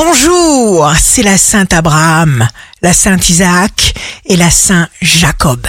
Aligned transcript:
Bonjour, 0.00 0.92
c'est 0.96 1.24
la 1.24 1.36
Sainte 1.36 1.72
Abraham, 1.72 2.46
la 2.82 2.92
Sainte 2.92 3.30
Isaac 3.30 3.94
et 4.26 4.36
la 4.36 4.48
Saint 4.48 4.88
Jacob. 5.02 5.66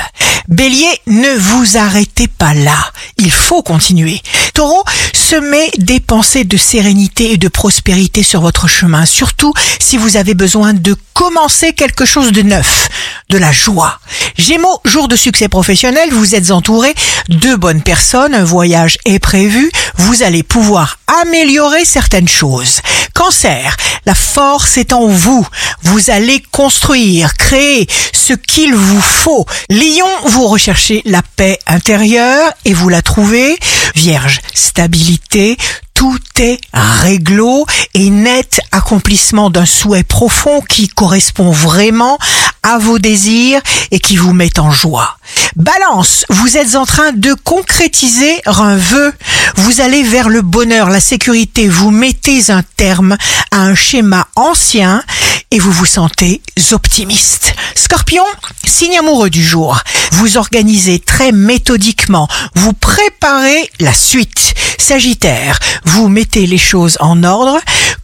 Bélier, 0.48 1.02
ne 1.08 1.36
vous 1.36 1.78
arrêtez 1.78 2.28
pas 2.28 2.54
là, 2.54 2.78
il 3.18 3.32
faut 3.32 3.64
continuer. 3.64 4.22
Taureau, 4.54 4.84
semez 5.14 5.72
des 5.80 6.00
pensées 6.00 6.44
de 6.44 6.58
sérénité 6.58 7.32
et 7.32 7.38
de 7.38 7.48
prospérité 7.48 8.21
sur 8.21 8.42
votre 8.42 8.68
chemin, 8.68 9.07
surtout 9.07 9.52
si 9.80 9.98
vous 9.98 10.15
avez 10.15 10.36
besoin 10.36 10.73
de 10.75 10.96
commencer 11.16 11.73
quelque 11.73 12.05
chose 12.05 12.32
de 12.32 12.43
neuf, 12.43 12.88
de 13.30 13.39
la 13.39 13.52
joie. 13.52 14.00
Gémeaux, 14.39 14.79
jour 14.85 15.09
de 15.09 15.17
succès 15.17 15.49
professionnel, 15.49 16.13
vous 16.13 16.33
êtes 16.33 16.51
entouré 16.51 16.95
de 17.27 17.55
bonnes 17.55 17.81
personnes, 17.81 18.33
un 18.33 18.45
voyage 18.45 18.97
est 19.03 19.19
prévu, 19.19 19.69
vous 19.97 20.23
allez 20.23 20.43
pouvoir 20.43 20.97
améliorer 21.23 21.83
certaines 21.83 22.29
choses. 22.29 22.79
Cancer, 23.13 23.75
la 24.05 24.15
force 24.15 24.77
est 24.77 24.93
en 24.93 25.07
vous. 25.07 25.45
Vous 25.83 26.09
allez 26.09 26.41
construire, 26.52 27.33
créer 27.33 27.85
ce 28.13 28.31
qu'il 28.31 28.73
vous 28.73 29.02
faut. 29.02 29.45
Lion, 29.70 30.07
vous 30.27 30.47
recherchez 30.47 31.02
la 31.03 31.21
paix 31.35 31.59
intérieure 31.67 32.53
et 32.63 32.73
vous 32.73 32.88
la 32.88 33.02
trouvez. 33.02 33.59
Vierge, 33.94 34.39
stabilité, 34.53 35.58
tout 35.99 36.17
est 36.39 36.61
réglo 36.73 37.66
et 37.94 38.09
net 38.09 38.61
accomplissement 38.71 39.49
d'un 39.49 39.66
souhait 39.66 40.03
profond 40.03 40.61
qui 40.61 40.88
correspond 40.88 41.52
vraiment 41.52 42.17
à 42.63 42.77
vos 42.77 42.99
désirs 42.99 43.62
et 43.91 43.99
qui 43.99 44.18
vous 44.18 44.34
met 44.34 44.59
en 44.59 44.72
joie. 44.72 45.17
Balance, 45.55 46.26
vous 46.30 46.58
êtes 46.58 46.76
en 46.76 46.86
train 46.86 47.12
de 47.12 47.34
concrétiser 47.44 48.41
un 48.45 48.76
vœu. 48.76 49.13
Vous 49.55 49.81
allez 49.81 50.04
vers 50.04 50.30
le 50.30 50.41
bonheur, 50.41 50.90
la 50.90 51.00
sécurité. 51.00 51.67
Vous 51.67 51.91
mettez 51.91 52.52
un 52.52 52.64
terme 52.77 53.17
à 53.52 53.62
un 53.62 53.76
schéma 53.76 54.27
ancien 54.36 55.03
et 55.52 55.59
vous 55.59 55.72
vous 55.72 55.86
sentez 55.86 56.41
optimiste. 56.72 57.55
Scorpion, 57.76 58.23
signe 58.66 58.98
amoureux 58.98 59.30
du 59.30 59.44
jour. 59.44 59.81
Vous 60.11 60.38
organisez 60.38 61.00
très 61.00 61.31
méthodiquement. 61.31 62.28
Vous 62.55 62.73
préparez 62.73 63.70
la 63.80 63.94
suite. 63.94 64.53
Sagittaire, 64.78 65.59
vous 65.86 66.08
mettez 66.08 66.45
les 66.45 66.58
choses 66.58 66.98
en 67.00 67.23
ordre, 67.23 67.59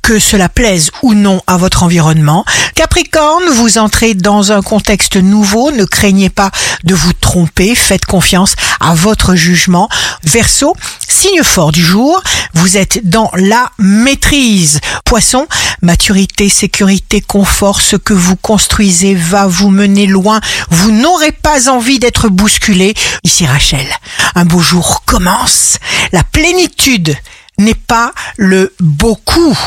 que 0.06 0.20
cela 0.20 0.50
plaise 0.50 0.92
ou 1.02 1.16
non 1.16 1.42
à 1.48 1.58
votre 1.58 1.82
environnement. 1.82 2.46
Capricorne, 2.76 3.46
vous 3.56 3.80
entrez 3.80 4.14
dans 4.14 4.52
un 4.52 4.62
contexte 4.62 5.16
nouveau, 5.18 5.72
ne 5.72 5.84
craignez 5.84 6.30
pas 6.30 6.52
de 6.84 6.94
vous 6.94 7.14
tromper, 7.14 7.74
faites 7.74 8.06
confiance 8.06 8.54
à 8.80 8.94
votre 8.94 9.34
jugement. 9.34 9.90
Verseau, 10.24 10.76
signe 11.08 11.42
fort 11.42 11.72
du 11.72 11.84
jour, 11.84 12.22
vous 12.54 12.78
êtes 12.78 13.10
dans 13.10 13.32
la 13.34 13.72
maîtrise. 13.80 14.80
Poisson, 15.06 15.48
maturité, 15.82 16.50
sécurité, 16.50 17.20
confort, 17.20 17.82
ce 17.82 17.96
que 17.96 18.14
vous 18.14 18.36
construisez 18.36 19.16
va 19.16 19.48
vous 19.48 19.72
mener 19.72 20.06
loin. 20.06 20.40
Vous 20.70 20.92
n'aurez 20.92 21.32
pas 21.32 21.68
envie 21.68 21.98
d'être 21.98 22.30
bousculé. 22.30 22.94
Ici 23.24 23.48
Rachel, 23.48 23.88
un 24.36 24.46
beau 24.46 24.60
jour 24.60 25.02
commence. 25.08 25.80
La 26.12 26.24
plénitude 26.24 27.16
n'est 27.58 27.74
pas 27.74 28.14
le 28.38 28.76
beaucoup, 28.80 29.58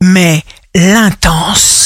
mais 0.00 0.42
l'intense. 0.74 1.77